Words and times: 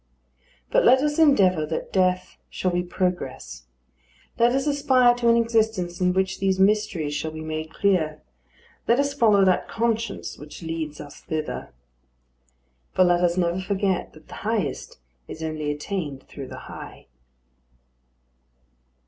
But 0.71 0.83
let 0.83 1.03
us 1.03 1.19
endeavour 1.19 1.63
that 1.67 1.93
death 1.93 2.37
shall 2.49 2.71
be 2.71 2.81
progress. 2.81 3.65
Let 4.39 4.53
us 4.55 4.65
aspire 4.65 5.13
to 5.17 5.29
an 5.29 5.37
existence 5.37 6.01
in 6.01 6.11
which 6.11 6.39
these 6.39 6.59
mysteries 6.59 7.13
shall 7.13 7.29
be 7.29 7.43
made 7.43 7.69
clear. 7.69 8.19
Let 8.87 8.97
us 8.99 9.13
follow 9.13 9.45
that 9.45 9.67
conscience 9.67 10.39
which 10.39 10.63
leads 10.63 10.99
us 10.99 11.19
thither. 11.21 11.69
For 12.95 13.03
let 13.03 13.23
us 13.23 13.37
never 13.37 13.61
forget 13.61 14.13
that 14.13 14.27
the 14.27 14.33
highest 14.41 14.97
is 15.27 15.43
only 15.43 15.69
attained 15.69 16.23
through 16.23 16.47
the 16.47 16.61
high. 16.65 17.05